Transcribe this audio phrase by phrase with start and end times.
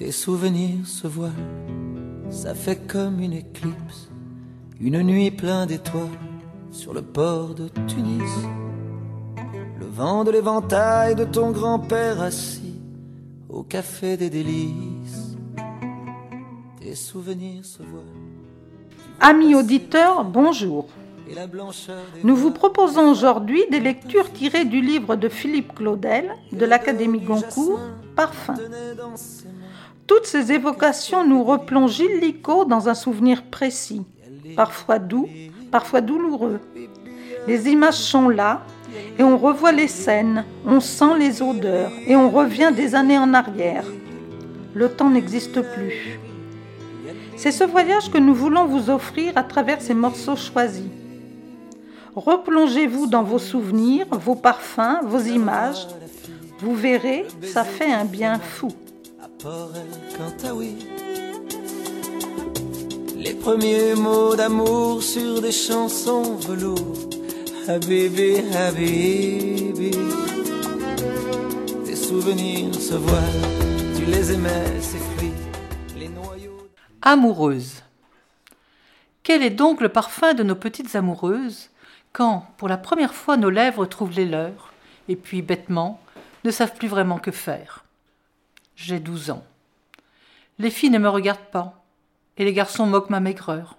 [0.00, 1.30] Tes souvenirs se voilent,
[2.30, 4.08] ça fait comme une éclipse,
[4.80, 6.08] une nuit pleine d'étoiles
[6.70, 8.32] sur le port de Tunis.
[9.78, 12.80] Le vent de l'éventail de ton grand-père assis
[13.50, 15.36] au café des délices.
[16.80, 18.06] Tes souvenirs se voilent.
[19.20, 20.88] Amis auditeurs, bonjour.
[22.24, 27.80] Nous vous proposons aujourd'hui des lectures tirées du livre de Philippe Claudel de l'Académie Goncourt,
[28.16, 28.54] Parfum.
[30.10, 34.02] Toutes ces évocations nous replongent illico dans un souvenir précis,
[34.56, 35.28] parfois doux,
[35.70, 36.58] parfois douloureux.
[37.46, 38.62] Les images sont là
[39.20, 43.32] et on revoit les scènes, on sent les odeurs et on revient des années en
[43.34, 43.84] arrière.
[44.74, 46.18] Le temps n'existe plus.
[47.36, 50.90] C'est ce voyage que nous voulons vous offrir à travers ces morceaux choisis.
[52.16, 55.86] Replongez-vous dans vos souvenirs, vos parfums, vos images.
[56.58, 58.72] Vous verrez, ça fait un bien fou.
[63.16, 67.08] Les premiers mots d'amour sur des chansons velours.
[67.66, 69.92] Habibi, habibi.
[71.86, 73.22] Tes souvenirs se voilent,
[73.96, 75.32] tu les aimais, ces fruits,
[75.96, 76.68] les noyaux.
[77.00, 77.82] Amoureuse.
[79.22, 81.70] Quel est donc le parfum de nos petites amoureuses
[82.12, 84.74] quand, pour la première fois, nos lèvres trouvent les leurs,
[85.08, 85.98] et puis, bêtement,
[86.44, 87.84] ne savent plus vraiment que faire?
[88.80, 89.44] J'ai douze ans.
[90.58, 91.84] Les filles ne me regardent pas,
[92.38, 93.76] et les garçons moquent ma maigreur.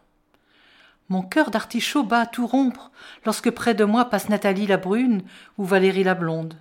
[1.09, 2.91] Mon cœur d'artichaut bat à tout rompre
[3.25, 5.23] lorsque près de moi passe Nathalie la brune
[5.57, 6.56] ou Valérie la blonde.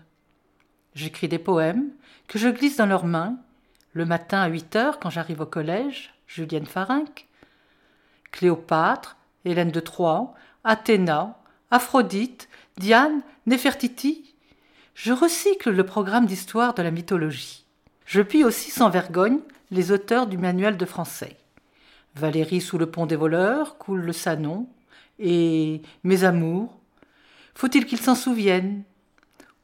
[0.95, 1.91] J'écris des poèmes
[2.29, 3.37] que je glisse dans leurs mains,
[3.93, 7.27] le matin à huit heures quand j'arrive au collège, Julienne Farinck.
[8.33, 10.35] Cléopâtre, Hélène de Troie,
[10.65, 11.39] Athéna,
[11.71, 12.49] Aphrodite,
[12.79, 14.35] Diane, Néfertiti.
[14.95, 17.60] Je recycle le programme d'histoire de la mythologie.
[18.11, 19.39] Je puis aussi sans vergogne
[19.71, 21.37] les auteurs du manuel de français.
[22.17, 24.69] Valérie sous le pont des voleurs, coule le Sanon,
[25.21, 26.77] et Mes amours.
[27.55, 28.83] Faut-il qu'ils s'en souviennent?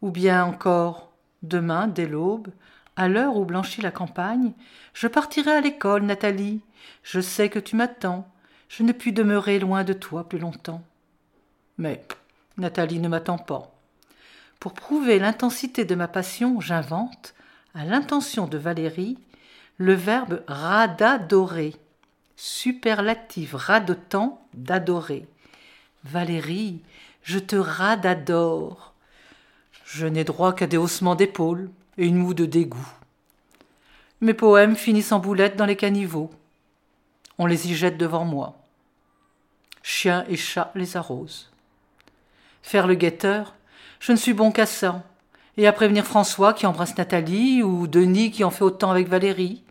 [0.01, 1.11] Ou bien encore,
[1.43, 2.47] demain, dès l'aube,
[2.95, 4.53] à l'heure où blanchit la campagne,
[4.95, 6.61] je partirai à l'école, Nathalie.
[7.03, 8.29] Je sais que tu m'attends.
[8.69, 10.85] Je ne puis demeurer loin de toi plus longtemps.
[11.79, 12.07] Mais
[12.59, 13.75] Nathalie ne m'attend pas.
[14.61, 17.35] Pour prouver l'intensité de ma passion, j'invente,
[17.77, 19.19] à l'intention de Valérie
[19.77, 21.77] le verbe radadorer,
[22.35, 25.29] superlatif radotant d'adorer.
[26.03, 26.81] Valérie,
[27.23, 28.95] je te radadore.
[29.85, 32.89] Je n'ai droit qu'à des haussements d'épaules et une moue de dégoût.
[34.23, 36.31] Mes poèmes finissent en boulettes dans les caniveaux.
[37.37, 38.57] On les y jette devant moi.
[39.83, 41.51] Chiens et chats les arrosent.
[42.63, 43.55] Faire le guetteur,
[44.01, 45.05] je ne suis bon qu'à ça
[45.57, 49.63] et à prévenir François qui embrasse Nathalie ou Denis qui en fait autant avec Valérie,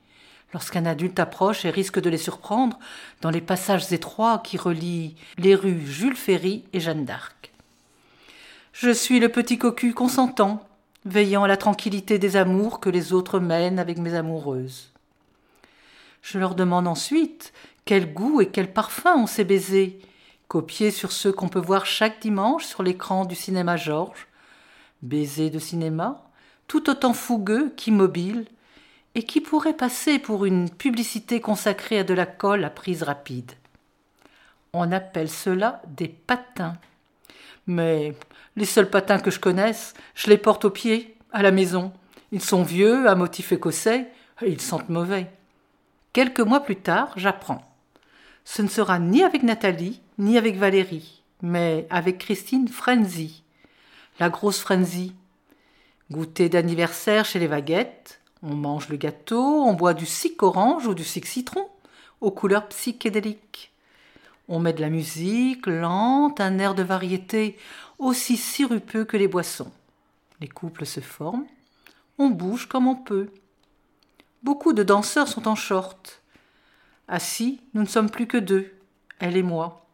[0.53, 2.79] lorsqu'un adulte approche et risque de les surprendre
[3.21, 7.51] dans les passages étroits qui relient les rues Jules Ferry et Jeanne d'Arc.
[8.73, 10.67] Je suis le petit cocu consentant,
[11.05, 14.91] veillant à la tranquillité des amours que les autres mènent avec mes amoureuses.
[16.21, 17.53] Je leur demande ensuite
[17.85, 19.99] quel goût et quel parfum ont ces baisers,
[20.47, 24.27] copiés sur ceux qu'on peut voir chaque dimanche sur l'écran du cinéma Georges,
[25.05, 26.23] baiser de cinéma,
[26.67, 28.45] tout autant fougueux qu'immobile,
[29.15, 33.53] et qui pourrait passer pour une publicité consacrée à de la colle à prise rapide.
[34.73, 36.73] On appelle cela des patins.
[37.65, 38.13] Mais
[38.57, 41.93] les seuls patins que je connaisse, je les porte aux pieds, à la maison,
[42.31, 44.11] Ils sont vieux, à motif écossais,
[44.45, 45.31] ils sentent mauvais.
[46.11, 47.61] Quelques mois plus tard, j'apprends.
[48.43, 53.44] Ce ne sera ni avec Nathalie, ni avec Valérie, mais avec Christine Frenzy.
[54.17, 55.13] La grosse Frenzy.
[56.09, 60.93] Goûter d'anniversaire chez les Vaguettes, on mange le gâteau, on boit du sic orange ou
[60.93, 61.67] du sic citron,
[62.21, 63.73] aux couleurs psychédéliques.
[64.47, 67.57] On met de la musique lente, un air de variété
[67.99, 69.71] aussi sirupeux que les boissons.
[70.39, 71.47] Les couples se forment,
[72.17, 73.29] on bouge comme on peut.
[74.43, 76.21] Beaucoup de danseurs sont en short.
[77.09, 78.73] Assis, nous ne sommes plus que deux,
[79.19, 79.85] elle et moi.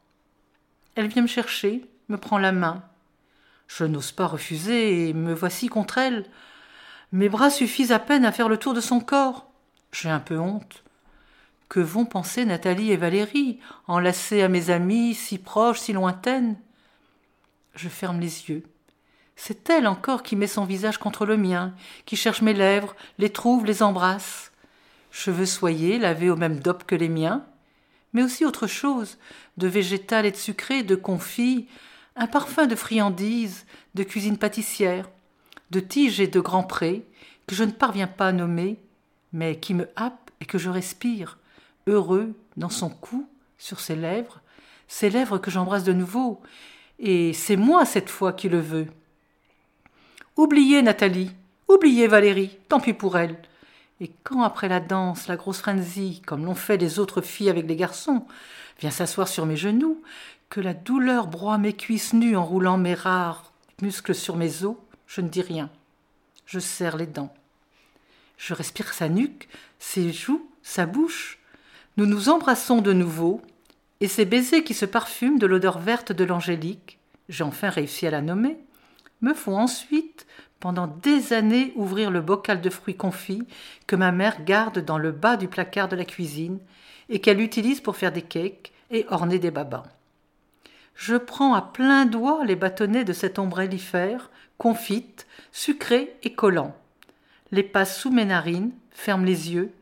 [0.94, 2.83] Elle vient me chercher, me prend la main.
[3.77, 6.25] Je n'ose pas refuser et me voici contre elle.
[7.13, 9.50] Mes bras suffisent à peine à faire le tour de son corps.
[9.94, 10.83] J'ai un peu honte.
[11.69, 16.57] Que vont penser Nathalie et Valérie, enlacées à mes amies, si proches, si lointaines?
[17.75, 18.63] Je ferme les yeux.
[19.38, 21.73] C'est elle encore qui met son visage contre le mien,
[22.06, 24.51] qui cherche mes lèvres, les trouve, les embrasse.
[25.12, 27.45] Cheveux soyés, lavés au même dope que les miens,
[28.12, 29.18] mais aussi autre chose,
[29.56, 31.69] de végétal et de sucré, de confit,
[32.15, 33.65] un parfum de friandises,
[33.95, 35.09] de cuisine pâtissière,
[35.69, 37.05] de tiges et de grands prés,
[37.47, 38.77] que je ne parviens pas à nommer,
[39.33, 41.37] mais qui me happe et que je respire,
[41.87, 43.27] heureux dans son cou,
[43.57, 44.41] sur ses lèvres,
[44.87, 46.41] ses lèvres que j'embrasse de nouveau,
[46.99, 48.87] et c'est moi cette fois qui le veux.
[50.35, 51.31] Oubliez Nathalie,
[51.67, 53.37] oubliez Valérie, tant pis pour elle.
[53.99, 57.67] Et quand après la danse, la grosse frenzy, comme l'ont fait les autres filles avec
[57.67, 58.25] les garçons,
[58.79, 60.01] vient s'asseoir sur mes genoux,
[60.51, 64.75] que la douleur broie mes cuisses nues en roulant mes rares muscles sur mes os,
[65.07, 65.69] je ne dis rien.
[66.45, 67.33] Je serre les dents.
[68.38, 69.48] Je respire sa nuque,
[69.80, 71.39] ses joues, sa bouche.
[71.95, 73.42] Nous nous embrassons de nouveau,
[74.01, 77.00] et ces baisers qui se parfument de l'odeur verte de l'angélique,
[77.30, 78.57] j'ai enfin réussi à la nommer,
[79.21, 80.27] me font ensuite,
[80.59, 83.47] pendant des années, ouvrir le bocal de fruits confits
[83.88, 86.59] que ma mère garde dans le bas du placard de la cuisine
[87.07, 89.86] et qu'elle utilise pour faire des cakes et orner des babas
[90.95, 96.75] je prends à plein doigt les bâtonnets de cet ombrellifère, confite, sucré et collant.
[97.51, 99.73] Les passe sous mes narines, ferme les yeux,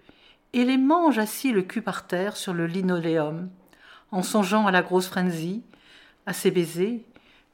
[0.53, 3.50] et les mange assis le cul par terre sur le linoléum,
[4.11, 5.61] en songeant à la grosse frenzy,
[6.25, 7.03] à ses baisers,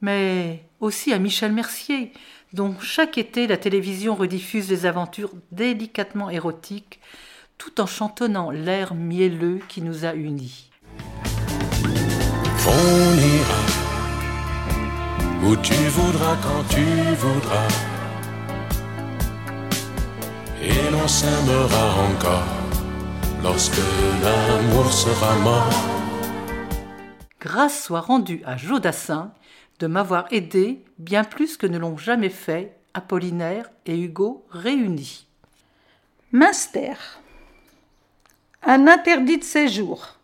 [0.01, 2.13] mais aussi à Michel Mercier,
[2.53, 6.99] dont chaque été la télévision rediffuse des aventures délicatement érotiques,
[7.57, 10.69] tout en chantonnant l'air mielleux qui nous a unis.
[15.45, 16.83] Où tu voudras quand tu
[17.15, 17.67] voudras.
[20.61, 22.47] Et l'on s'aimera encore
[23.43, 23.81] lorsque
[24.23, 25.69] l'amour sera mort.
[27.39, 29.31] Grâce soit rendue à Jodassin
[29.79, 35.27] de m'avoir aidé bien plus que ne l'ont jamais fait Apollinaire et Hugo réunis.
[36.31, 36.95] Minster.
[38.63, 40.17] Un interdit de séjour.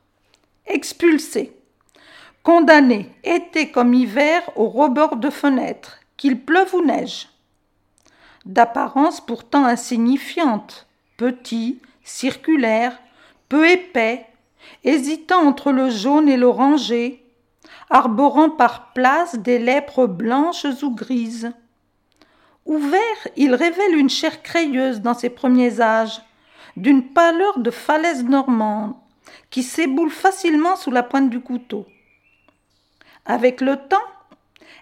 [0.66, 1.61] Expulsé
[2.44, 7.30] condamné été comme hiver au rebord de fenêtre, qu'il pleuve ou neige.
[8.46, 13.00] D'apparence pourtant insignifiante, petit, circulaire,
[13.50, 14.26] peu épais,
[14.84, 17.24] hésitant entre le jaune et l'oranger,
[17.90, 21.52] arborant par places des lèpres blanches ou grises.
[22.66, 26.22] Ouvert, il révèle une chair crayeuse dans ses premiers âges,
[26.78, 28.94] d'une pâleur de falaise normande,
[29.50, 31.86] qui s'éboule facilement sous la pointe du couteau.
[33.26, 33.98] Avec le temps,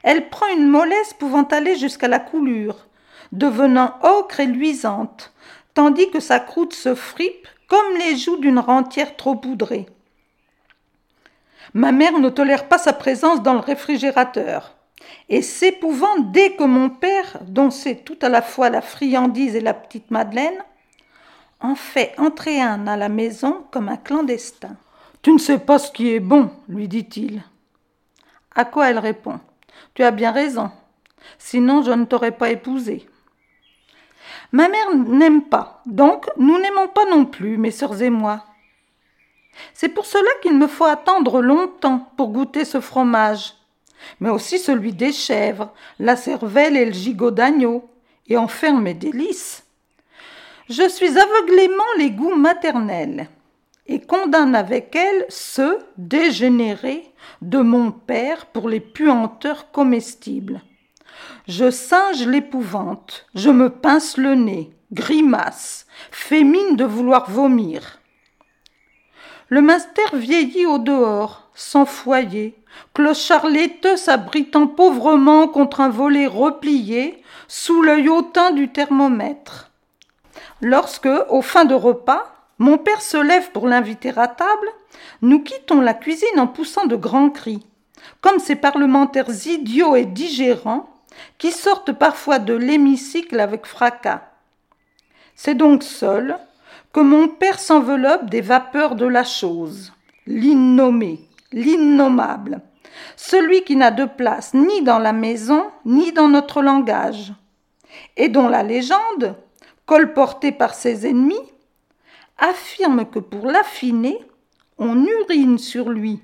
[0.04, 2.88] elle prend une mollesse pouvant aller jusqu'à la coulure,
[3.32, 5.34] devenant ocre et luisante,
[5.74, 9.86] tandis que sa croûte se fripe comme les joues d'une rentière trop poudrée.
[11.74, 14.76] Ma mère ne tolère pas sa présence dans le réfrigérateur,
[15.28, 19.62] et s'épouvant dès que mon père, dont c'est tout à la fois la friandise et
[19.62, 20.64] la petite Madeleine,
[21.60, 24.78] en fait entrer un à la maison comme un clandestin.
[25.22, 27.44] Tu ne sais pas ce qui est bon, lui dit-il.
[28.56, 29.40] À quoi elle répond
[29.94, 30.72] Tu as bien raison.
[31.38, 33.08] Sinon, je ne t'aurais pas épousé.
[34.52, 38.46] Ma mère n'aime pas, donc nous n'aimons pas non plus, mes sœurs et moi.
[39.74, 43.56] C'est pour cela qu'il me faut attendre longtemps pour goûter ce fromage,
[44.20, 47.90] mais aussi celui des chèvres, la cervelle et le gigot d'agneau,
[48.28, 49.64] et en faire mes délices.
[50.70, 53.28] Je suis aveuglément les goûts maternels
[53.90, 60.62] et condamne avec elle ceux dégénérés de mon père pour les puanteurs comestibles.
[61.48, 68.00] Je singe l'épouvante, je me pince le nez, grimace, fais mine de vouloir vomir.
[69.48, 72.56] Le master vieillit au dehors, sans foyer,
[72.94, 79.72] clochard laiteux s'abritant pauvrement contre un volet replié, sous l'œil hautain du thermomètre.
[80.62, 84.68] Lorsque, au fin de repas, mon père se lève pour l'inviter à table,
[85.22, 87.66] nous quittons la cuisine en poussant de grands cris,
[88.22, 90.90] comme ces parlementaires idiots et digérants
[91.38, 94.22] qui sortent parfois de l'hémicycle avec fracas.
[95.36, 96.38] C'est donc seul
[96.92, 99.94] que mon père s'enveloppe des vapeurs de la chose,
[100.28, 101.22] l'innommé,
[101.54, 102.62] l'innommable,
[103.16, 107.34] celui qui n'a de place ni dans la maison ni dans notre langage,
[108.18, 109.36] et dont la légende,
[109.86, 111.40] colportée par ses ennemis,
[112.40, 114.18] affirme que pour l'affiner,
[114.78, 116.22] on urine sur lui.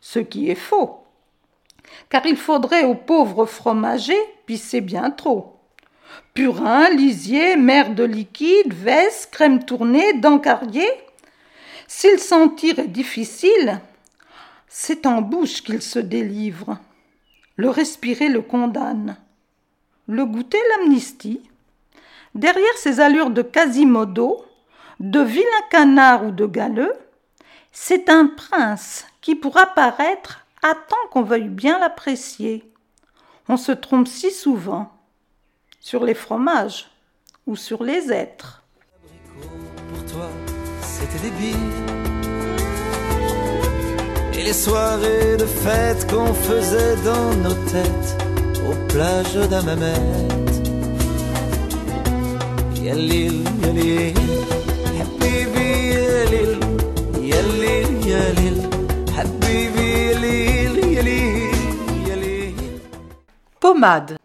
[0.00, 1.04] Ce qui est faux,
[2.10, 5.54] car il faudrait au pauvre fromager pisser bien trop.
[6.34, 10.90] Purin, lisier, mer de liquide, veste, crème tournée, dents carriées.
[11.86, 13.80] S'il sentir est difficile,
[14.68, 16.78] c'est en bouche qu'il se délivre.
[17.56, 19.16] Le respirer le condamne.
[20.08, 21.40] Le goûter l'amnistie.
[22.34, 24.44] Derrière ses allures de Quasimodo,
[25.00, 26.94] de vilain canard ou de galeux,
[27.72, 32.70] c'est un prince qui, pour apparaître, attend qu'on veuille bien l'apprécier.
[33.48, 34.90] On se trompe si souvent
[35.80, 36.90] sur les fromages
[37.46, 38.62] ou sur les êtres.
[44.32, 48.16] Et les soirées de fête qu'on faisait dans nos têtes
[48.68, 49.34] aux plages
[63.60, 64.18] Pommade.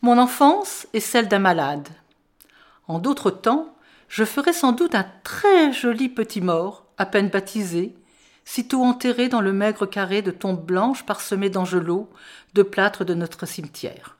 [0.00, 1.88] Mon enfance est celle d'un malade.
[2.86, 3.76] En d'autres temps,
[4.08, 7.94] je ferais sans doute un très joli petit mort, à peine baptisé,
[8.44, 12.08] sitôt enterré dans le maigre carré de tombes blanches parsemées d'angelots,
[12.54, 14.16] de plâtre de notre cimetière.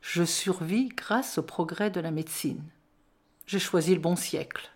[0.00, 2.62] Je survis grâce au progrès de la médecine.
[3.46, 4.70] J'ai choisi le bon siècle.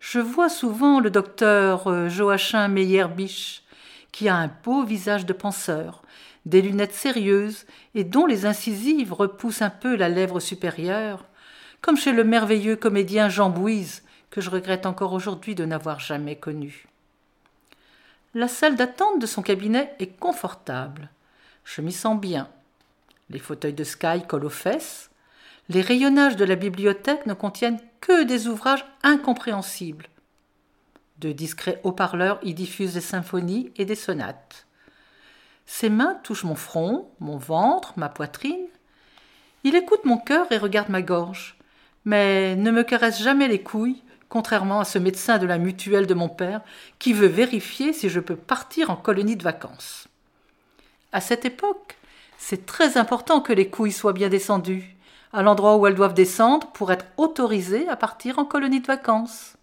[0.00, 3.62] Je vois souvent le docteur euh, Joachim Meyer-Bisch,
[4.12, 6.02] qui a un beau visage de penseur,
[6.46, 11.26] des lunettes sérieuses et dont les incisives repoussent un peu la lèvre supérieure,
[11.82, 16.36] comme chez le merveilleux comédien Jean Bouise, que je regrette encore aujourd'hui de n'avoir jamais
[16.36, 16.86] connu.
[18.32, 21.10] La salle d'attente de son cabinet est confortable.
[21.64, 22.48] Je m'y sens bien.
[23.28, 25.09] Les fauteuils de Sky collent aux fesses.
[25.70, 30.08] Les rayonnages de la bibliothèque ne contiennent que des ouvrages incompréhensibles.
[31.20, 34.66] De discrets haut-parleurs y diffusent des symphonies et des sonates.
[35.66, 38.66] Ses mains touchent mon front, mon ventre, ma poitrine.
[39.62, 41.56] Il écoute mon cœur et regarde ma gorge,
[42.04, 46.14] mais ne me caresse jamais les couilles, contrairement à ce médecin de la mutuelle de
[46.14, 46.62] mon père
[46.98, 50.08] qui veut vérifier si je peux partir en colonie de vacances.
[51.12, 51.96] À cette époque,
[52.38, 54.96] c'est très important que les couilles soient bien descendues,
[55.32, 59.56] à l'endroit où elles doivent descendre pour être autorisées à partir en colonie de vacances.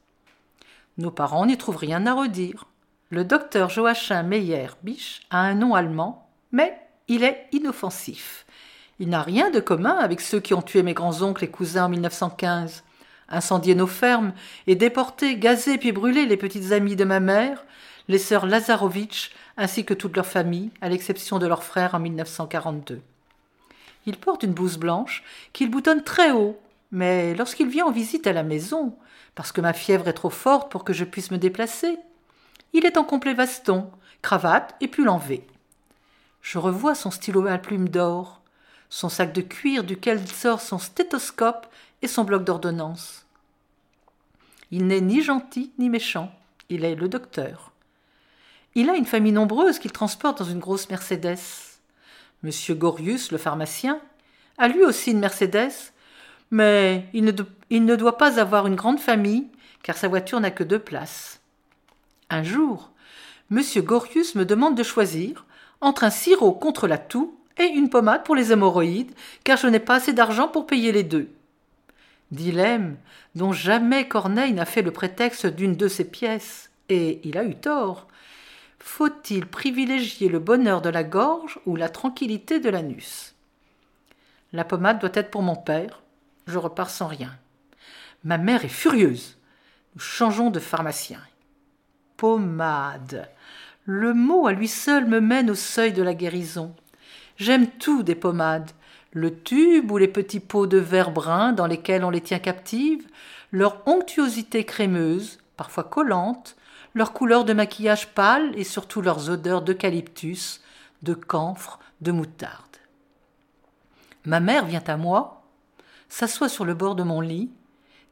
[0.97, 2.65] Nos parents n'y trouvent rien à redire.
[3.09, 8.45] Le docteur Joachim Meyer-Bisch a un nom allemand, mais il est inoffensif.
[8.99, 11.89] Il n'a rien de commun avec ceux qui ont tué mes grands-oncles et cousins en
[11.89, 12.83] 1915,
[13.29, 14.33] incendié nos fermes
[14.65, 17.63] et déporté, gazé puis brûlé les petites amies de ma mère,
[18.07, 23.01] les sœurs Lazarovitch ainsi que toute leur famille, à l'exception de leur frère en 1942.
[24.07, 25.23] Il porte une blouse blanche
[25.53, 26.59] qu'il boutonne très haut,
[26.91, 28.95] mais lorsqu'il vient en visite à la maison,
[29.35, 31.99] parce que ma fièvre est trop forte pour que je puisse me déplacer,
[32.73, 35.45] il est en complet veston, cravate et pull en V.
[36.41, 38.41] Je revois son stylo à plumes d'or,
[38.89, 41.67] son sac de cuir duquel sort son stéthoscope
[42.01, 43.25] et son bloc d'ordonnance.
[44.71, 46.31] Il n'est ni gentil ni méchant,
[46.69, 47.73] il est le docteur.
[48.75, 51.76] Il a une famille nombreuse qu'il transporte dans une grosse Mercedes.
[52.43, 53.99] Monsieur Gorius, le pharmacien,
[54.57, 55.91] a lui aussi une Mercedes,
[56.51, 59.47] mais il ne, doit pas avoir une grande famille,
[59.83, 61.41] car sa voiture n'a que deux places.
[62.29, 62.91] Un jour,
[63.49, 65.45] Monsieur Gorius me demande de choisir
[65.81, 69.13] entre un sirop contre la toux et une pommade pour les hémorroïdes,
[69.43, 71.29] car je n'ai pas assez d'argent pour payer les deux.
[72.31, 72.97] Dilemme
[73.35, 77.55] dont jamais Corneille n'a fait le prétexte d'une de ses pièces, et il a eu
[77.55, 78.07] tort.
[78.87, 83.35] Faut-il privilégier le bonheur de la gorge ou la tranquillité de l'anus?
[84.53, 86.01] La pommade doit être pour mon père.
[86.47, 87.37] Je repars sans rien.
[88.23, 89.37] Ma mère est furieuse.
[89.93, 91.19] Nous changeons de pharmacien
[92.15, 93.29] pommade.
[93.85, 96.73] Le mot à lui seul me mène au seuil de la guérison.
[97.35, 98.71] J'aime tout des pommades.
[99.11, 103.05] Le tube ou les petits pots de verre brun dans lesquels on les tient captives,
[103.51, 106.55] leur onctuosité crémeuse, parfois collante,
[106.97, 110.61] leur couleur de maquillage pâle et surtout leurs odeurs d'eucalyptus,
[111.03, 112.63] de camphre, de moutarde.
[114.25, 115.43] Ma mère vient à moi,
[116.09, 117.51] s'assoit sur le bord de mon lit,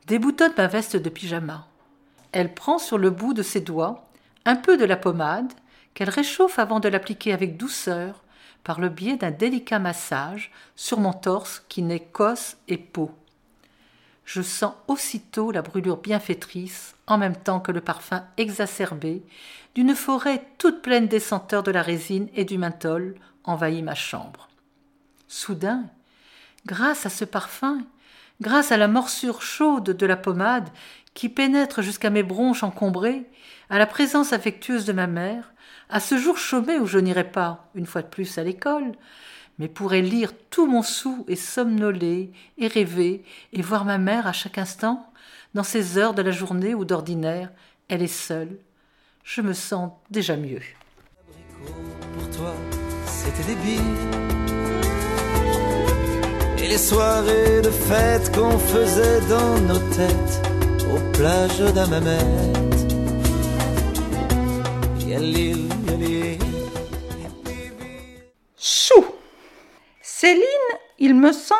[0.06, 1.68] déboutonne ma veste de pyjama.
[2.32, 4.08] Elle prend sur le bout de ses doigts
[4.46, 5.52] un peu de la pommade
[5.94, 8.24] qu'elle réchauffe avant de l'appliquer avec douceur
[8.64, 13.12] par le biais d'un délicat massage sur mon torse qui n'est qu'os et peau.
[14.26, 19.24] Je sens aussitôt la brûlure bienfaitrice en même temps que le parfum exacerbé
[19.76, 24.50] d'une forêt toute pleine des senteurs de la résine et du menthol envahit ma chambre.
[25.28, 25.86] Soudain,
[26.66, 27.82] grâce à ce parfum,
[28.42, 30.70] grâce à la morsure chaude de la pommade
[31.14, 33.24] qui pénètre jusqu'à mes bronches encombrées,
[33.70, 35.54] à la présence affectueuse de ma mère,
[35.90, 38.92] à ce jour chômé où je n'irai pas, une fois de plus, à l'école,
[39.60, 44.34] mais pourrais lire tout mon sou et somnoler et rêver et voir ma mère à
[44.34, 45.10] chaque instant,
[45.54, 47.52] dans ces heures de la journée où d'ordinaire
[47.88, 48.58] elle est seule,
[49.24, 50.62] je me sens déjà mieux.
[51.64, 52.54] Pour toi,
[53.06, 53.82] c'était débile.
[56.58, 60.42] Et les soirées de fête qu'on faisait dans nos têtes
[60.94, 62.66] aux plages d'Amamet.
[68.58, 69.06] Chou
[70.26, 71.60] Céline, il me semble,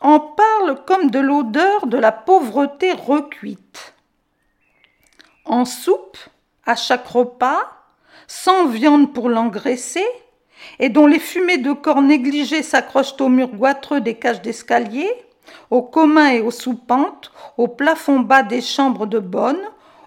[0.00, 3.94] en parle comme de l'odeur de la pauvreté recuite.
[5.44, 6.18] En soupe,
[6.66, 7.62] à chaque repas,
[8.26, 10.04] sans viande pour l'engraisser,
[10.80, 15.08] et dont les fumées de corps négligés s'accrochent aux murs goitreux des cages d'escalier,
[15.70, 19.62] aux communs et aux soupentes, au plafond bas des chambres de bonne,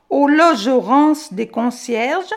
[0.10, 2.34] aux loges rances des concierges,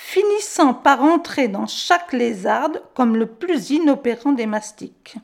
[0.00, 5.16] finissant par entrer dans chaque lézarde comme le plus inopérant des mastiques.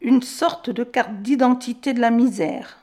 [0.00, 2.78] Une sorte de carte d'identité de la misère.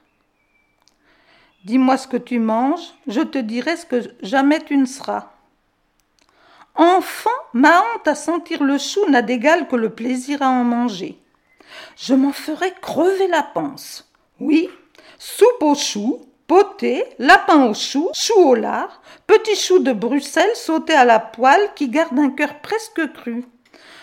[1.64, 5.32] Dis-moi ce que tu manges, je te dirai ce que jamais tu ne seras.
[6.76, 11.18] Enfant, ma honte à sentir le chou n'a d'égal que le plaisir à en manger.
[11.96, 14.12] Je m'en ferais crever la panse.
[14.42, 14.70] Oui,
[15.18, 20.94] soupe au chou, poté, lapin au chou, chou au lard, petit chou de Bruxelles sauté
[20.94, 23.46] à la poêle qui garde un cœur presque cru.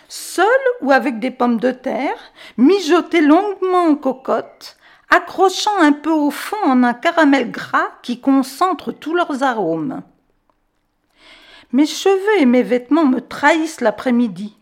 [0.08, 0.46] Seul
[0.80, 2.16] ou avec des pommes de terre,
[2.56, 4.76] mijoté longuement en cocotte,
[5.10, 10.02] accrochant un peu au fond en un caramel gras qui concentre tous leurs arômes.
[11.72, 14.56] Mes cheveux et mes vêtements me trahissent l'après-midi,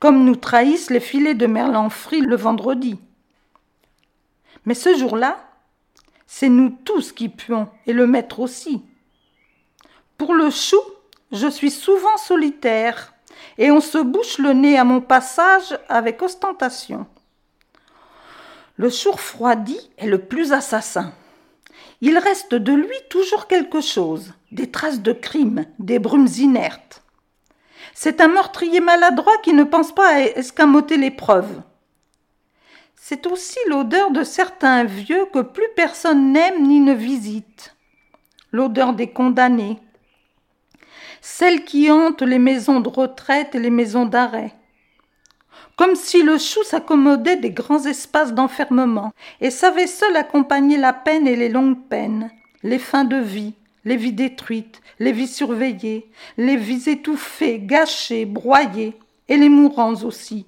[0.00, 2.98] comme nous trahissent les filets de merlan frits le vendredi.
[4.64, 5.36] Mais ce jour-là,
[6.36, 8.82] c'est nous tous qui puons, et le maître aussi.
[10.18, 10.80] Pour le chou,
[11.30, 13.14] je suis souvent solitaire,
[13.56, 17.06] et on se bouche le nez à mon passage avec ostentation.
[18.74, 21.12] Le chou refroidi est le plus assassin.
[22.00, 27.04] Il reste de lui toujours quelque chose, des traces de crime, des brumes inertes.
[27.94, 31.62] C'est un meurtrier maladroit qui ne pense pas à escamoter les preuves.
[33.06, 37.76] C'est aussi l'odeur de certains vieux que plus personne n'aime ni ne visite.
[38.50, 39.76] L'odeur des condamnés.
[41.20, 44.54] Celle qui hante les maisons de retraite et les maisons d'arrêt.
[45.76, 49.12] Comme si le chou s'accommodait des grands espaces d'enfermement
[49.42, 52.30] et savait seul accompagner la peine et les longues peines,
[52.62, 53.52] les fins de vie,
[53.84, 60.46] les vies détruites, les vies surveillées, les vies étouffées, gâchées, broyées, et les mourants aussi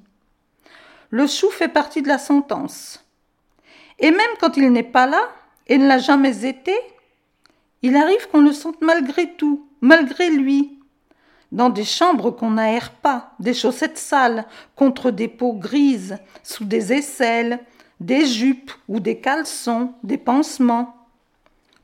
[1.11, 3.05] le chou fait partie de la sentence.
[3.99, 5.29] Et même quand il n'est pas là,
[5.67, 6.75] et ne l'a jamais été,
[7.83, 10.79] il arrive qu'on le sente malgré tout, malgré lui,
[11.53, 16.93] dans des chambres qu'on n'aère pas, des chaussettes sales, contre des peaux grises, sous des
[16.93, 17.61] aisselles,
[18.01, 20.95] des jupes ou des caleçons, des pansements.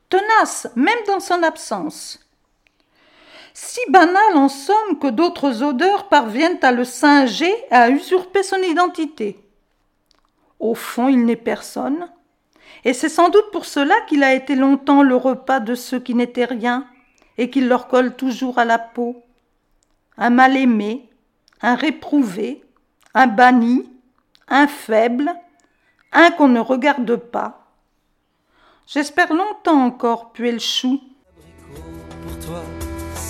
[0.09, 2.22] Tenace, même dans son absence
[3.53, 9.39] si banal en somme que d'autres odeurs parviennent à le singer à usurper son identité.
[10.59, 12.09] Au fond, il n'est personne,
[12.83, 16.15] et c'est sans doute pour cela qu'il a été longtemps le repas de ceux qui
[16.15, 16.87] n'étaient rien,
[17.37, 19.23] et qu'il leur colle toujours à la peau.
[20.17, 21.09] Un mal-aimé,
[21.61, 22.63] un réprouvé,
[23.13, 23.89] un banni,
[24.47, 25.33] un faible,
[26.11, 27.71] un qu'on ne regarde pas.
[28.87, 31.01] J'espère longtemps encore puer le chou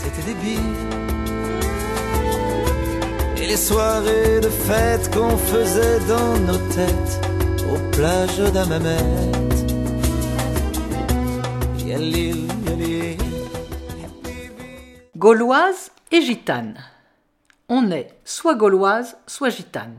[0.04, 0.36] c'était
[3.42, 7.22] Et les soirées de fête qu'on faisait dans nos têtes
[7.72, 8.98] aux plages d'Amamet.
[15.18, 16.78] Gauloise et gitane.
[17.70, 19.96] On est soit gauloise, soit gitane.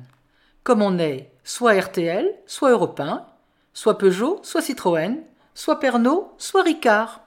[0.64, 3.24] Comme on est soit RTL, soit européen,
[3.72, 5.16] soit Peugeot, soit Citroën,
[5.54, 7.22] soit Pernod, soit Ricard.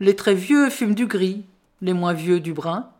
[0.00, 1.44] Les très vieux fument du gris,
[1.82, 2.90] les moins vieux du brun,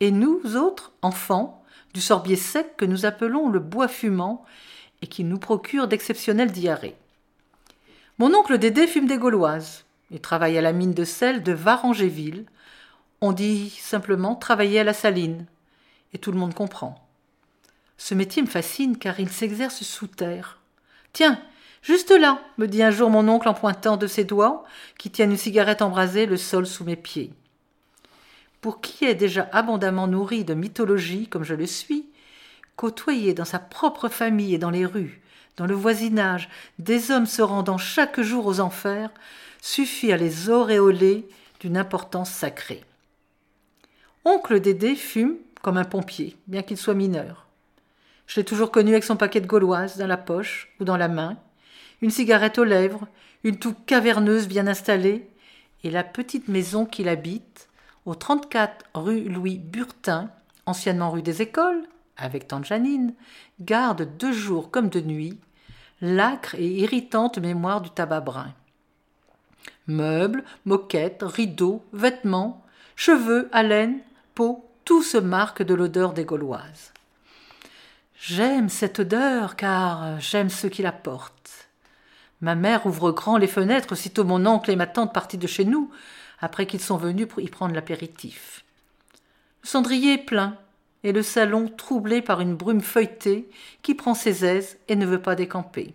[0.00, 1.62] et nous autres, enfants,
[1.94, 4.44] du sorbier sec que nous appelons le bois fumant
[5.02, 6.96] et qui nous procure d'exceptionnelles diarrhées.
[8.18, 9.84] Mon oncle Dédé fume des gauloises.
[10.10, 12.44] Il travaille à la mine de sel de Varangéville.
[13.20, 15.46] On dit simplement travailler à la saline.
[16.12, 17.06] Et tout le monde comprend.
[17.96, 20.58] Ce métier me fascine car il s'exerce sous terre.
[21.12, 21.40] Tiens,
[21.82, 24.64] juste là, me dit un jour mon oncle en pointant de ses doigts,
[24.98, 27.32] qui tiennent une cigarette embrasée, le sol sous mes pieds.
[28.60, 32.06] Pour qui est déjà abondamment nourri de mythologie comme je le suis,
[32.76, 35.20] côtoyer dans sa propre famille et dans les rues,
[35.56, 39.10] dans le voisinage, des hommes se rendant chaque jour aux enfers,
[39.60, 41.28] suffit à les auréoler
[41.60, 42.82] d'une importance sacrée.
[44.24, 47.46] Oncle Dédé fume comme un pompier, bien qu'il soit mineur.
[48.26, 51.08] Je l'ai toujours connu avec son paquet de gauloises dans la poche ou dans la
[51.08, 51.36] main,
[52.00, 53.08] une cigarette aux lèvres,
[53.44, 55.28] une toux caverneuse bien installée,
[55.82, 57.68] et la petite maison qu'il habite,
[58.06, 60.30] au 34 rue Louis Burtin,
[60.66, 61.82] anciennement rue des Écoles,
[62.16, 63.14] avec tante Janine,
[63.60, 65.38] garde de jour comme de nuit
[66.00, 68.54] l'âcre et irritante mémoire du tabac brun.
[69.86, 72.64] Meubles, moquettes, rideaux, vêtements,
[72.96, 74.00] cheveux, haleine,
[74.34, 76.92] peau, tout se marque de l'odeur des Gauloises.
[78.18, 81.68] J'aime cette odeur car j'aime ceux qui la portent.
[82.40, 85.64] Ma mère ouvre grand les fenêtres sitôt mon oncle et ma tante partis de chez
[85.64, 85.90] nous,
[86.40, 88.64] après qu'ils sont venus pour y prendre l'apéritif.
[89.62, 90.56] Le cendrier est plein,
[91.02, 93.48] et le salon troublé par une brume feuilletée
[93.82, 95.94] qui prend ses aises et ne veut pas décamper.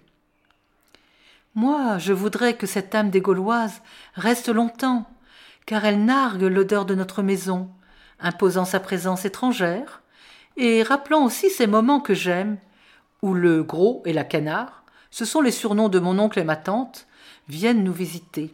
[1.53, 3.81] Moi, je voudrais que cette âme des Gauloises
[4.15, 5.09] reste longtemps,
[5.65, 7.69] car elle nargue l'odeur de notre maison,
[8.19, 10.01] imposant sa présence étrangère,
[10.57, 12.57] et rappelant aussi ces moments que j'aime,
[13.21, 16.55] où le gros et la canard, ce sont les surnoms de mon oncle et ma
[16.55, 17.07] tante,
[17.47, 18.53] viennent nous visiter,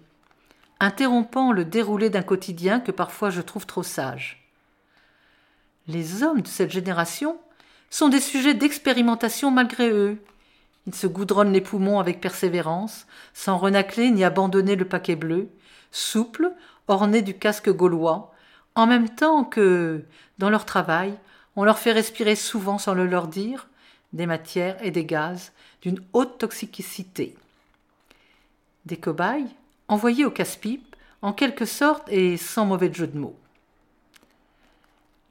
[0.81, 4.49] interrompant le déroulé d'un quotidien que parfois je trouve trop sage.
[5.87, 7.39] Les hommes de cette génération
[7.91, 10.21] sont des sujets d'expérimentation malgré eux.
[10.87, 15.49] Ils se goudronnent les poumons avec persévérance, sans renacler ni abandonner le paquet bleu,
[15.91, 16.51] souple,
[16.87, 18.33] orné du casque gaulois,
[18.73, 20.03] en même temps que,
[20.39, 21.13] dans leur travail,
[21.55, 23.67] on leur fait respirer souvent sans le leur dire
[24.13, 25.51] des matières et des gaz
[25.83, 27.35] d'une haute toxicité.
[28.85, 29.45] Des cobayes
[29.91, 33.37] envoyés au casse-pipe, en quelque sorte et sans mauvais jeu de mots.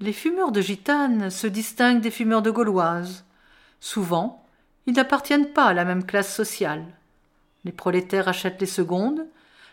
[0.00, 3.24] Les fumeurs de gitanes se distinguent des fumeurs de gauloises.
[3.80, 4.44] Souvent,
[4.86, 6.84] ils n'appartiennent pas à la même classe sociale.
[7.64, 9.26] Les prolétaires achètent les secondes,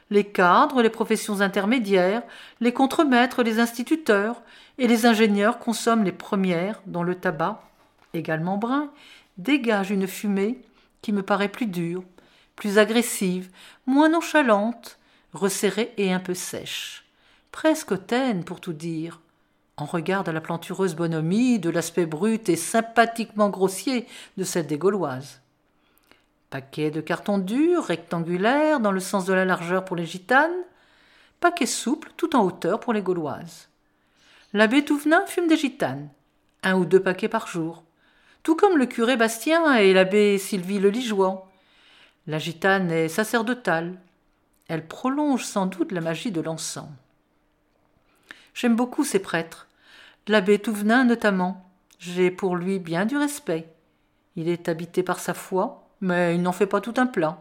[0.10, 2.24] les cadres, les professions intermédiaires,
[2.62, 4.42] les contremaîtres, les instituteurs
[4.78, 7.62] et les ingénieurs consomment les premières dont le tabac,
[8.14, 8.90] également brun,
[9.38, 10.62] dégage une fumée
[11.02, 12.04] qui me paraît plus dure,
[12.58, 13.50] plus agressive,
[13.86, 15.00] moins nonchalante,
[15.34, 17.06] resserrée et un peu sèche,
[17.54, 19.22] presque hautaine pour tout dire,
[19.78, 24.80] en regard de la plantureuse bonhomie, de l'aspect brut et sympathiquement grossier de celle des
[24.80, 25.40] Gauloises.
[26.50, 30.64] Paquet de carton dur, rectangulaire, dans le sens de la largeur pour les gitanes,
[31.40, 33.70] paquet souple, tout en hauteur pour les Gauloises.
[34.54, 36.10] L'abbé Touvenin fume des gitanes,
[36.64, 37.84] un ou deux paquets par jour,
[38.42, 41.47] tout comme le curé Bastien et l'abbé Sylvie le.
[42.28, 43.98] La gitane est sacerdotale.
[44.68, 46.90] Elle prolonge sans doute la magie de l'encens.
[48.54, 49.68] J'aime beaucoup ces prêtres,
[50.28, 51.70] l'abbé Touvenin notamment.
[52.00, 53.74] J'ai pour lui bien du respect.
[54.36, 57.40] Il est habité par sa foi, mais il n'en fait pas tout un plat.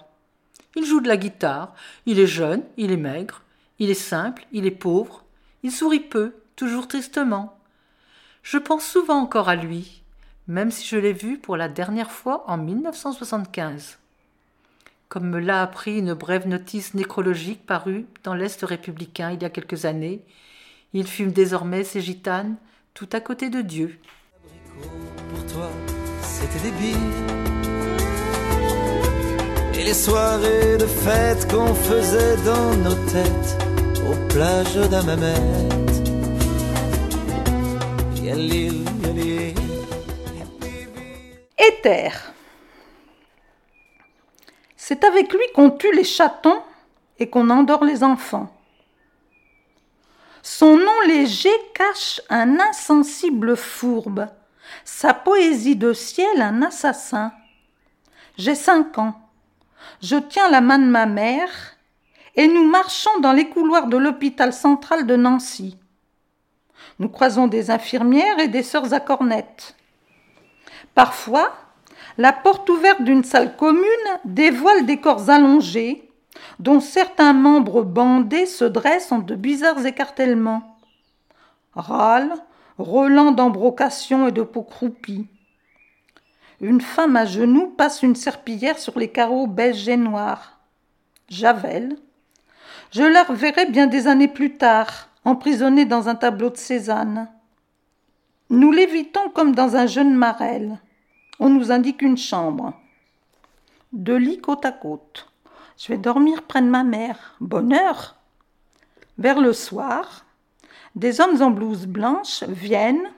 [0.77, 3.43] Il joue de la guitare, il est jeune, il est maigre,
[3.81, 5.25] il est simple, il est pauvre,
[5.65, 7.59] il sourit peu, toujours tristement.
[8.45, 10.03] Je pense souvent encore à lui,
[10.47, 13.99] même si je l'ai vu pour la dernière fois en 1975.
[15.09, 19.51] Comme me l'a appris une brève notice nécrologique parue dans l'Est républicain il y a
[19.51, 20.21] quelques années,
[20.93, 22.57] il fume désormais ses gitanes
[22.95, 23.99] tout à côté de Dieu.
[24.81, 25.71] Pour toi,
[26.23, 26.97] c'était débile.
[29.75, 33.59] Et les soirées de fête qu'on faisait dans nos têtes
[34.09, 35.77] aux plages d'Amamet.
[41.59, 42.36] Éther.
[44.89, 46.63] C'est avec lui qu'on tue les chatons
[47.19, 48.57] et qu'on endort les enfants.
[50.45, 54.29] Son nom léger cache un insensible fourbe,
[54.85, 57.33] sa poésie de ciel un assassin.
[58.39, 59.29] J'ai cinq ans.
[60.01, 61.51] Je tiens la main de ma mère
[62.37, 65.77] et nous marchons dans les couloirs de l'hôpital central de Nancy.
[67.01, 69.75] Nous croisons des infirmières et des sœurs à cornettes.
[70.95, 71.66] Parfois,
[72.19, 73.85] la porte ouverte d'une salle commune
[74.25, 76.09] dévoile des corps allongés,
[76.59, 80.79] dont certains membres bandés se dressent en de bizarres écartèlements.
[81.75, 82.33] Râles,
[82.79, 85.27] relents d'embrocation et de peau croupie.
[86.61, 90.59] Une femme à genoux passe une serpillière sur les carreaux beige et noirs.
[91.29, 91.97] Javel.
[92.93, 97.29] Je la reverrai bien des années plus tard, emprisonnée dans un tableau de Cézanne.
[98.49, 100.79] Nous l'évitons comme dans un jeune marel.
[101.39, 102.73] On nous indique une chambre.
[103.93, 105.29] Deux lits côte à côte.
[105.79, 107.37] Je vais dormir près de ma mère.
[107.41, 108.17] Bonheur.
[109.19, 110.25] Vers le soir,
[110.95, 113.11] des hommes en blouse blanche viennent,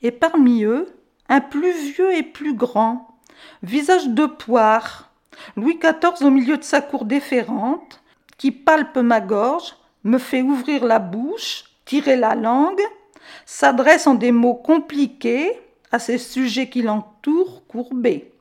[0.00, 0.86] et parmi eux,
[1.28, 3.18] un plus vieux et plus grand,
[3.62, 5.10] visage de poire,
[5.56, 8.02] Louis XIV au milieu de sa cour déférente,
[8.38, 12.80] qui palpe ma gorge, me fait ouvrir la bouche, tirer la langue,
[13.44, 15.60] s'adresse en des mots compliqués
[15.92, 18.32] à ces sujets qui l'entourent courbés.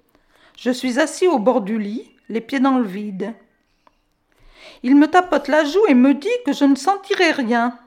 [0.58, 3.34] Je suis assis au bord du lit, les pieds dans le vide.
[4.84, 7.78] Il me tapote la joue et me dit que je ne sentirai rien.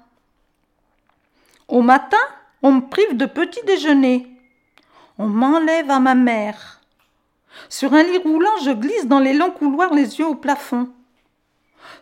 [1.68, 2.16] Au matin,
[2.62, 4.26] on me prive de petit déjeuner.
[5.18, 6.80] On m'enlève à ma mère.
[7.68, 10.88] Sur un lit roulant, je glisse dans les longs couloirs, les yeux au plafond.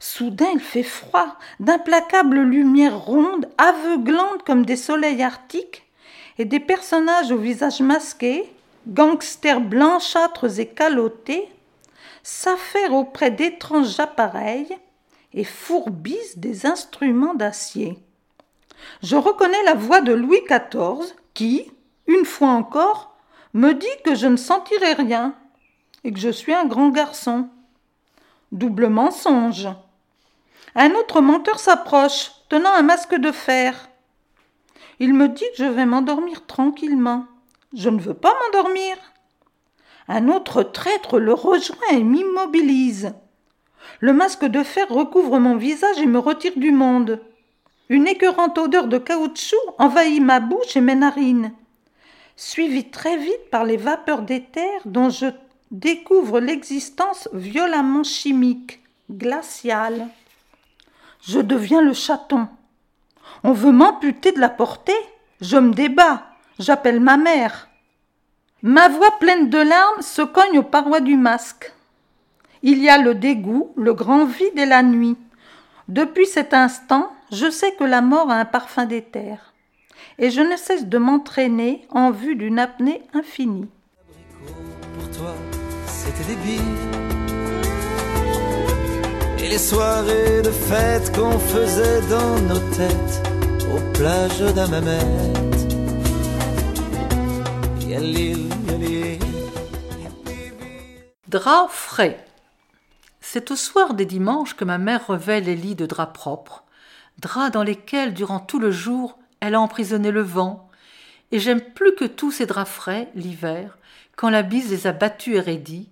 [0.01, 5.88] Soudain, il fait froid, d'implacables lumières rondes, aveuglantes comme des soleils arctiques,
[6.38, 8.51] et des personnages au visage masqué,
[8.87, 11.48] gangsters blanchâtres et calotés,
[12.22, 14.77] s'affairent auprès d'étranges appareils
[15.35, 17.98] et fourbissent des instruments d'acier.
[19.03, 21.70] Je reconnais la voix de Louis XIV qui,
[22.07, 23.16] une fois encore,
[23.55, 25.35] me dit que je ne sentirai rien
[26.05, 27.48] et que je suis un grand garçon.
[28.53, 29.68] Double mensonge.
[30.74, 33.88] Un autre menteur s'approche, tenant un masque de fer.
[35.01, 37.27] Il me dit que je vais m'endormir tranquillement.
[37.75, 38.97] Je ne veux pas m'endormir.
[40.09, 43.13] Un autre traître le rejoint et m'immobilise.
[44.01, 47.21] Le masque de fer recouvre mon visage et me retire du monde.
[47.89, 51.53] Une écœurante odeur de caoutchouc envahit ma bouche et mes narines,
[52.37, 55.27] suivie très vite par les vapeurs d'éther dont je
[55.71, 60.09] découvre l'existence violemment chimique, glaciale.
[61.23, 62.49] Je deviens le chaton.
[63.45, 64.93] On veut m'amputer de la portée.
[65.41, 66.25] Je me débats.
[66.59, 67.69] J'appelle ma mère.
[68.62, 71.73] Ma voix pleine de larmes se cogne aux parois du masque.
[72.62, 75.17] Il y a le dégoût, le grand vide et la nuit.
[75.87, 79.55] Depuis cet instant, je sais que la mort a un parfum d'éther,
[80.19, 83.69] et je ne cesse de m'entraîner en vue d'une apnée infinie.
[89.51, 93.23] Les soirées de fête qu'on faisait dans nos têtes,
[93.75, 94.99] aux plages d'Amamet.
[101.29, 102.23] Drap frais.
[103.23, 106.65] C'est au soir des dimanches que ma mère revêt les lits de draps propres,
[107.19, 110.69] draps dans lesquels, durant tout le jour, elle a emprisonné le vent,
[111.33, 113.79] et j'aime plus que tous ces draps frais, l'hiver,
[114.15, 115.89] quand la bise les a battus et raidis,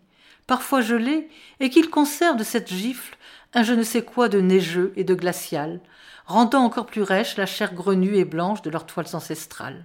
[0.47, 3.16] parfois gelés, et qu'ils conservent de cette gifle
[3.54, 5.80] un je ne sais quoi de neigeux et de glacial,
[6.26, 9.85] rendant encore plus rêche la chair grenue et blanche de leurs toiles ancestrales.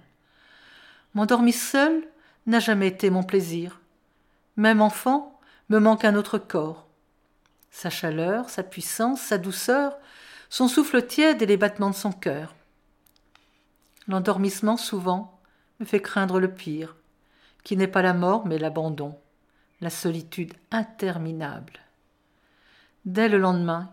[1.14, 2.02] M'endormir seul
[2.46, 3.80] n'a jamais été mon plaisir.
[4.56, 6.86] Même enfant, me manque un autre corps.
[7.70, 9.96] Sa chaleur, sa puissance, sa douceur,
[10.50, 12.54] son souffle tiède et les battements de son cœur.
[14.08, 15.40] L'endormissement, souvent,
[15.80, 16.96] me fait craindre le pire,
[17.64, 19.18] qui n'est pas la mort, mais l'abandon,
[19.80, 21.81] la solitude interminable.
[23.04, 23.90] Dès le lendemain,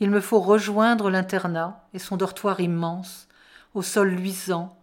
[0.00, 3.28] il me faut rejoindre l'internat et son dortoir immense,
[3.74, 4.76] au sol luisant,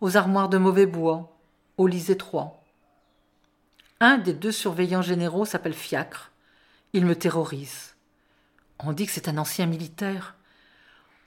[0.00, 1.36] aux armoires de mauvais bois,
[1.76, 2.62] aux lits étroits.
[4.00, 6.30] Un des deux surveillants généraux s'appelle Fiacre.
[6.92, 7.94] Il me terrorise.
[8.78, 10.36] On dit que c'est un ancien militaire.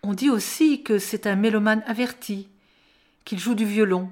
[0.04, 2.48] On dit aussi que c'est un mélomane averti,
[3.26, 4.10] qu'il joue du violon.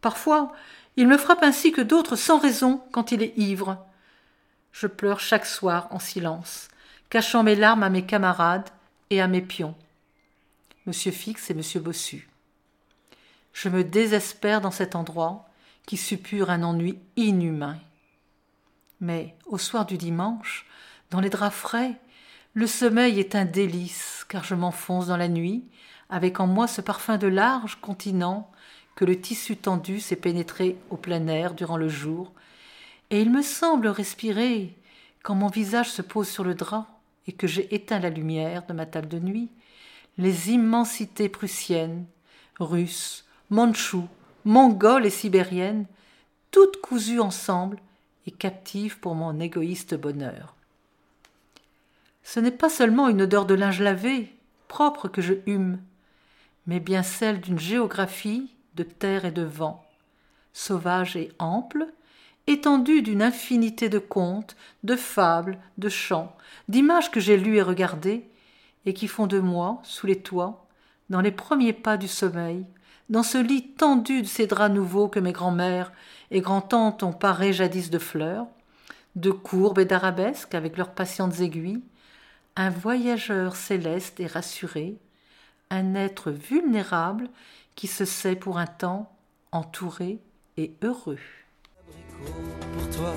[0.00, 0.52] Parfois,
[0.96, 3.86] il me frappe ainsi que d'autres sans raison quand il est ivre.
[4.72, 6.68] Je pleure chaque soir en silence,
[7.12, 8.70] cachant mes larmes à mes camarades
[9.10, 9.74] et à mes pions.
[10.86, 12.26] Monsieur Fix et Monsieur Bossu.
[13.52, 15.46] Je me désespère dans cet endroit
[15.84, 17.76] qui suppure un ennui inhumain.
[19.02, 20.64] Mais au soir du dimanche,
[21.10, 22.00] dans les draps frais,
[22.54, 25.66] le sommeil est un délice, car je m'enfonce dans la nuit,
[26.08, 28.50] avec en moi ce parfum de large continent
[28.96, 32.32] que le tissu tendu s'est pénétré au plein air durant le jour,
[33.10, 34.74] et il me semble respirer,
[35.22, 36.91] quand mon visage se pose sur le drap
[37.26, 39.48] et que j'ai éteint la lumière de ma table de nuit,
[40.18, 42.06] les immensités prussiennes,
[42.58, 44.08] russes, mandchous,
[44.44, 45.86] mongoles et sibériennes,
[46.50, 47.78] toutes cousues ensemble
[48.26, 50.54] et captives pour mon égoïste bonheur.
[52.22, 54.34] Ce n'est pas seulement une odeur de linge lavé,
[54.68, 55.80] propre que je hume,
[56.66, 59.84] mais bien celle d'une géographie de terre et de vent,
[60.52, 61.86] sauvage et ample,
[62.46, 66.34] étendue d'une infinité de contes, de fables, de chants,
[66.68, 68.28] d'images que j'ai lues et regardées,
[68.84, 70.66] et qui font de moi, sous les toits,
[71.10, 72.66] dans les premiers pas du sommeil,
[73.08, 75.92] dans ce lit tendu de ces draps nouveaux que mes grands-mères
[76.30, 78.46] et grands-tantes ont paré jadis de fleurs,
[79.16, 81.82] de courbes et d'arabesques avec leurs patientes aiguilles,
[82.56, 84.96] un voyageur céleste et rassuré,
[85.70, 87.28] un être vulnérable
[87.74, 89.10] qui se sait pour un temps
[89.52, 90.18] entouré
[90.56, 91.18] et heureux.
[92.20, 93.14] Pour toi,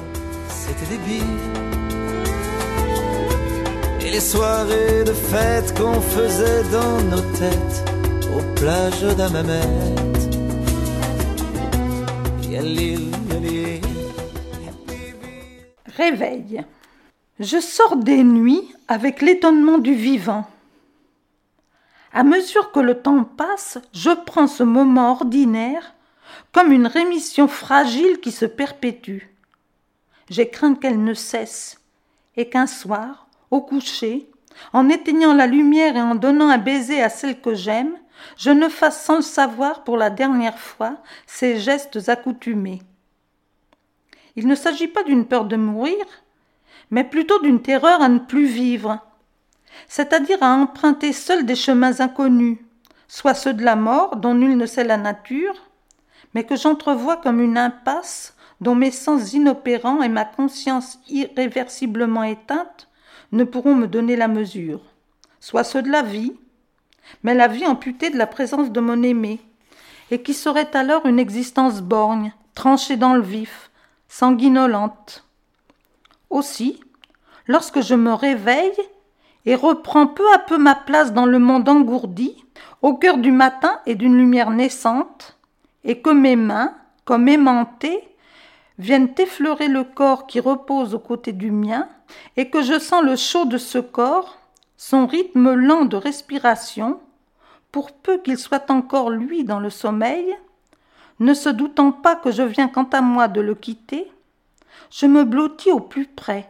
[0.49, 1.21] c'était des billes.
[4.01, 7.83] Et les soirées de fête qu'on faisait dans nos têtes
[8.35, 10.05] aux plages d'Amamet.
[15.97, 16.63] Réveil.
[17.39, 20.47] Je sors des nuits avec l'étonnement du vivant.
[22.13, 25.93] À mesure que le temps passe, je prends ce moment ordinaire
[26.55, 29.23] comme une rémission fragile qui se perpétue.
[30.29, 31.81] J'ai craint qu'elle ne cesse,
[32.37, 34.29] et qu'un soir, au coucher,
[34.71, 37.97] en éteignant la lumière et en donnant un baiser à celle que j'aime,
[38.37, 40.95] je ne fasse sans le savoir pour la dernière fois
[41.27, 42.81] ces gestes accoutumés.
[44.37, 46.05] Il ne s'agit pas d'une peur de mourir,
[46.89, 48.99] mais plutôt d'une terreur à ne plus vivre,
[49.89, 52.59] c'est-à-dire à emprunter seul des chemins inconnus,
[53.09, 55.61] soit ceux de la mort dont nul ne sait la nature,
[56.35, 62.89] mais que j'entrevois comme une impasse dont mes sens inopérants et ma conscience irréversiblement éteinte
[63.31, 64.81] ne pourront me donner la mesure,
[65.39, 66.33] soit ceux de la vie,
[67.23, 69.39] mais la vie amputée de la présence de mon aimé,
[70.11, 73.71] et qui serait alors une existence borgne, tranchée dans le vif,
[74.09, 75.25] sanguinolente.
[76.29, 76.81] Aussi,
[77.47, 78.77] lorsque je me réveille
[79.45, 82.43] et reprends peu à peu ma place dans le monde engourdi,
[82.81, 85.34] au cœur du matin et d'une lumière naissante,
[85.85, 86.73] et que mes mains,
[87.05, 88.03] comme aimantées,
[88.77, 91.87] viennent effleurer le corps qui repose aux côtés du mien,
[92.35, 94.37] et que je sens le chaud de ce corps,
[94.77, 96.99] son rythme lent de respiration,
[97.71, 100.35] pour peu qu'il soit encore lui dans le sommeil,
[101.19, 104.11] ne se doutant pas que je viens quant à moi de le quitter,
[104.91, 106.49] je me blottis au plus près,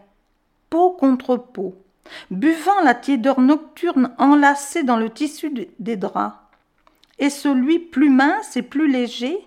[0.70, 1.76] peau contre peau,
[2.32, 6.36] buvant la tiédeur nocturne enlacée dans le tissu des draps,
[7.20, 9.38] et celui plus mince et plus léger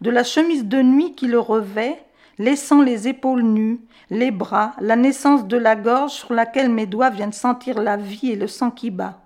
[0.00, 2.04] de la chemise de nuit qui le revêt,
[2.38, 7.10] laissant les épaules nues, les bras, la naissance de la gorge sur laquelle mes doigts
[7.10, 9.20] viennent sentir la vie et le sang qui bat.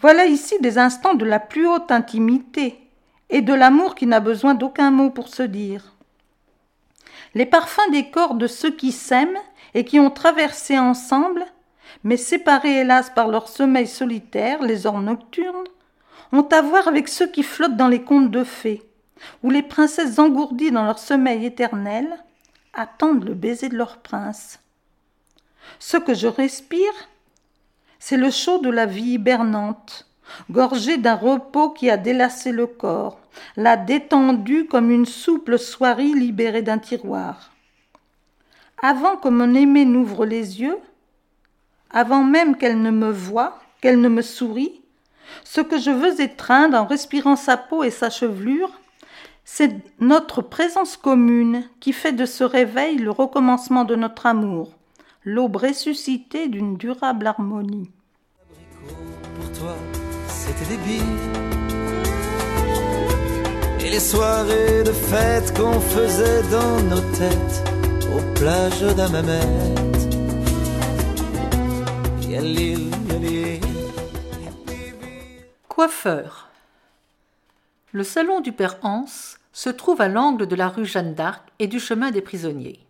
[0.00, 2.78] Voilà ici des instants de la plus haute intimité
[3.28, 5.94] et de l'amour qui n'a besoin d'aucun mot pour se dire.
[7.34, 9.38] Les parfums des corps de ceux qui s'aiment
[9.74, 11.44] et qui ont traversé ensemble,
[12.02, 15.68] mais séparés hélas par leur sommeil solitaire, les heures nocturnes,
[16.32, 18.82] ont à voir avec ceux qui flottent dans les contes de fées,
[19.42, 22.06] où les princesses engourdies dans leur sommeil éternel
[22.72, 24.60] attendent le baiser de leur prince.
[25.78, 26.92] Ce que je respire,
[27.98, 30.06] c'est le chaud de la vie hibernante,
[30.50, 33.18] gorgé d'un repos qui a délassé le corps,
[33.56, 37.52] l'a détendu comme une souple soierie libérée d'un tiroir.
[38.82, 40.78] Avant que mon aimée n'ouvre les yeux,
[41.90, 44.79] avant même qu'elle ne me voie, qu'elle ne me sourie,
[45.44, 48.70] ce que je veux étreindre en respirant sa peau et sa chevelure,
[49.44, 54.76] c'est notre présence commune qui fait de ce réveil le recommencement de notre amour,
[55.24, 57.90] l'aube ressuscitée d'une durable harmonie.
[63.80, 67.64] Et les soirées de fête qu'on faisait dans nos têtes
[68.14, 68.84] aux plages.
[77.92, 79.06] Le salon du père Hans
[79.52, 82.86] se trouve à l'angle de la rue Jeanne d'Arc et du chemin des prisonniers.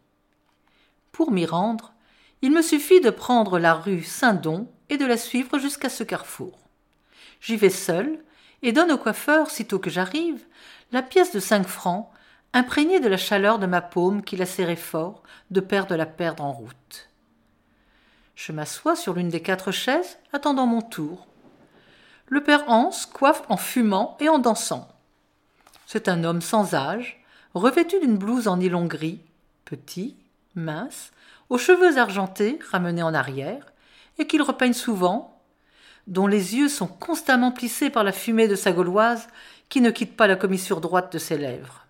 [1.12, 1.92] Pour m'y rendre,
[2.42, 6.58] il me suffit de prendre la rue Saint-Don et de la suivre jusqu'à ce carrefour.
[7.40, 8.18] J'y vais seul
[8.62, 10.44] et donne au coiffeur, sitôt que j'arrive,
[10.90, 12.10] la pièce de cinq francs,
[12.52, 16.06] imprégnée de la chaleur de ma paume qui la serrait fort, de peur de la
[16.06, 17.08] perdre en route.
[18.34, 21.29] Je m'assois sur l'une des quatre chaises, attendant mon tour.
[22.32, 24.86] Le père Hans coiffe en fumant et en dansant.
[25.84, 27.24] C'est un homme sans âge,
[27.54, 29.18] revêtu d'une blouse en nylon gris,
[29.64, 30.14] petit,
[30.54, 31.10] mince,
[31.48, 33.72] aux cheveux argentés ramenés en arrière,
[34.18, 35.40] et qu'il repeigne souvent,
[36.06, 39.26] dont les yeux sont constamment plissés par la fumée de sa gauloise
[39.68, 41.84] qui ne quitte pas la commissure droite de ses lèvres.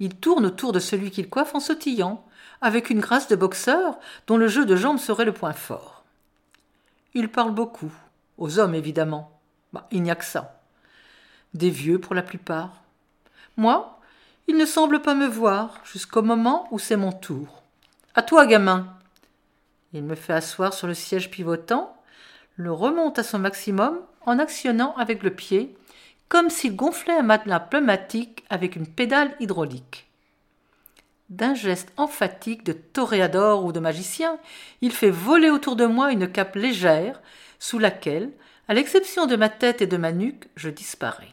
[0.00, 2.24] Il tourne autour de celui qu'il coiffe en sautillant,
[2.62, 6.02] avec une grâce de boxeur dont le jeu de jambes serait le point fort.
[7.12, 7.92] Il parle beaucoup,
[8.38, 9.40] aux hommes évidemment.
[9.72, 10.54] Bah, il n'y a que ça
[11.54, 12.82] des vieux pour la plupart.
[13.56, 13.90] Moi,
[14.46, 17.62] Il ne semble pas me voir jusqu'au moment où c'est mon tour.
[18.14, 18.86] À toi, gamin.
[19.94, 21.96] Il me fait asseoir sur le siège pivotant,
[22.56, 25.74] le remonte à son maximum en actionnant avec le pied,
[26.28, 30.10] comme s'il gonflait un matelas pneumatique avec une pédale hydraulique.
[31.30, 34.38] D'un geste emphatique de toréador ou de magicien,
[34.82, 37.22] il fait voler autour de moi une cape légère,
[37.64, 38.30] sous laquelle,
[38.68, 41.32] à l'exception de ma tête et de ma nuque, je disparais.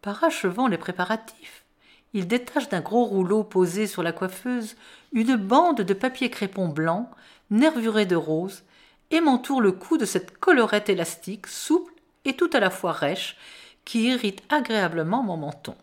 [0.00, 1.66] Parachevant les préparatifs,
[2.14, 4.76] il détache d'un gros rouleau posé sur la coiffeuse
[5.12, 7.10] une bande de papier crépon blanc,
[7.50, 8.62] nervuré de rose,
[9.10, 11.92] et m'entoure le cou de cette collerette élastique, souple
[12.24, 13.36] et tout à la fois rêche,
[13.84, 15.76] qui irrite agréablement mon menton.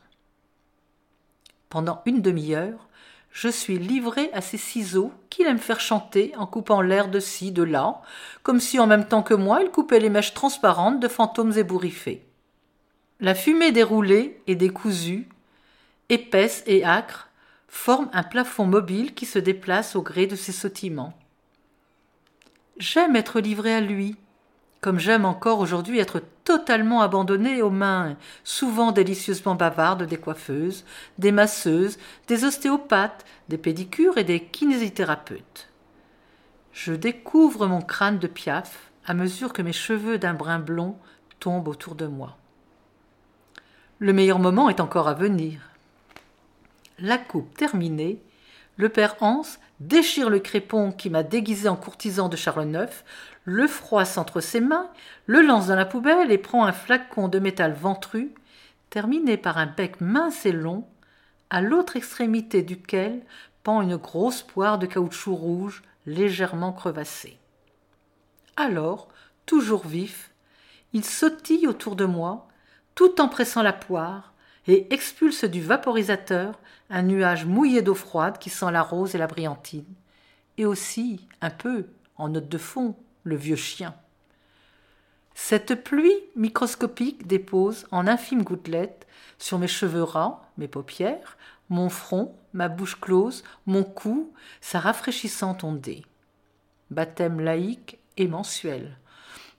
[1.69, 2.88] Pendant une demi-heure,
[3.31, 7.51] je suis livré à ces ciseaux qu'il aime faire chanter en coupant l'air de ci,
[7.51, 8.01] de là,
[8.43, 12.25] comme si en même temps que moi il coupait les mèches transparentes de fantômes ébouriffés.
[13.19, 15.27] La fumée déroulée et décousue,
[16.09, 17.29] épaisse et âcre,
[17.67, 21.13] forme un plafond mobile qui se déplace au gré de ses sautillements.
[22.77, 24.15] J'aime être livré à lui,
[24.81, 30.85] comme j'aime encore aujourd'hui être totalement abandonné aux mains, souvent délicieusement bavardes des coiffeuses,
[31.17, 35.69] des masseuses, des ostéopathes, des pédicures et des kinésithérapeutes.
[36.71, 40.95] Je découvre mon crâne de piaf à mesure que mes cheveux d'un brun blond
[41.39, 42.37] tombent autour de moi.
[43.97, 45.59] Le meilleur moment est encore à venir.
[46.99, 48.21] La coupe terminée,
[48.77, 49.43] le père Hans
[49.79, 53.03] déchire le crépon qui m'a déguisé en courtisan de Charles IX,
[53.49, 54.89] le froisse entre ses mains,
[55.25, 58.31] le lance dans la poubelle et prend un flacon de métal ventru,
[58.91, 60.85] terminé par un bec mince et long,
[61.49, 63.23] à l'autre extrémité duquel
[63.63, 67.39] pend une grosse poire de caoutchouc rouge légèrement crevassée.
[68.55, 69.07] Alors,
[69.47, 70.29] toujours vif,
[70.93, 72.47] il sautille autour de moi,
[72.93, 74.33] tout en pressant la poire,
[74.67, 76.59] et expulse du vaporisateur
[76.91, 79.91] un nuage mouillé d'eau froide qui sent la rose et la brillantine,
[80.59, 83.95] et aussi, un peu, en note de fond, le vieux chien.
[85.35, 89.07] Cette pluie microscopique dépose en infimes gouttelettes
[89.37, 91.37] sur mes cheveux ras, mes paupières,
[91.69, 96.03] mon front, ma bouche close, mon cou, sa rafraîchissante ondée.
[96.91, 98.97] Baptême laïque et mensuel.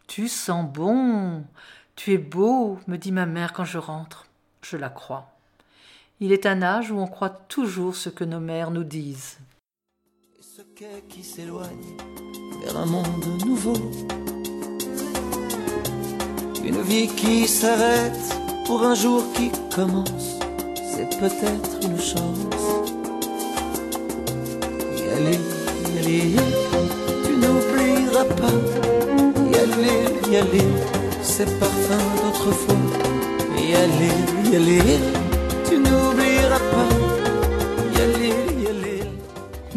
[0.07, 1.45] Tu sens bon,
[1.97, 4.27] tu es beau, me dit ma mère quand je rentre.
[4.63, 5.31] Je la crois.
[6.21, 9.39] Il est un âge où on croit toujours ce que nos mères nous disent.
[10.61, 11.97] Ce quai qui s'éloigne
[12.63, 13.77] vers un monde nouveau.
[16.63, 18.37] Une vie qui s'arrête
[18.67, 20.39] pour un jour qui commence.
[20.77, 22.67] C'est peut-être une chance.
[24.99, 25.41] Y aller,
[25.95, 26.37] y aller,
[27.25, 28.59] tu n'oublieras pas.
[29.51, 30.69] Y aller, y aller,
[31.23, 32.75] ces parfums d'autrefois.
[33.57, 35.20] Y aller, y aller,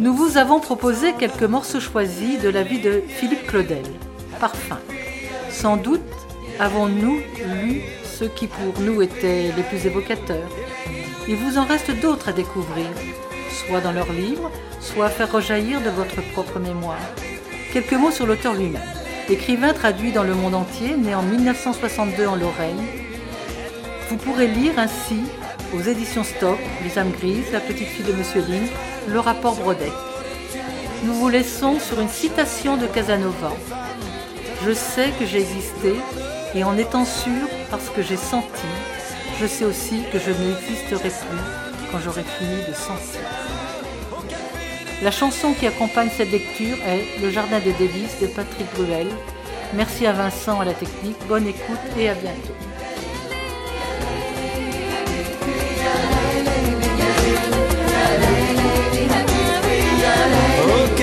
[0.03, 3.85] Nous vous avons proposé quelques morceaux choisis de la vie de Philippe Claudel,
[4.37, 4.79] Parfum.
[5.49, 6.01] Sans doute
[6.59, 7.21] avons-nous
[7.61, 10.49] lu ceux qui pour nous étaient les plus évocateurs.
[11.29, 12.87] Il vous en reste d'autres à découvrir,
[13.49, 14.51] soit dans leurs livres,
[14.81, 16.99] soit à faire rejaillir de votre propre mémoire.
[17.71, 18.81] Quelques mots sur l'auteur lui-même.
[19.29, 22.83] Écrivain traduit dans le monde entier, né en 1962 en Lorraine,
[24.09, 25.21] vous pourrez lire ainsi
[25.73, 28.69] aux éditions Stock, Les âmes grises, La petite fille de Monsieur Link,
[29.07, 29.91] Le rapport Brodeck.
[31.03, 33.51] Nous vous laissons sur une citation de Casanova.
[34.65, 35.95] Je sais que j'ai existé
[36.55, 38.67] et en étant sûr parce que j'ai senti,
[39.39, 43.21] je sais aussi que je n'existerai plus quand j'aurai fini de sentir.
[45.01, 49.07] La chanson qui accompagne cette lecture est Le Jardin des délices de Patrick Bruel.
[49.73, 52.72] Merci à Vincent à la technique, bonne écoute et à bientôt.
[60.63, 61.02] Au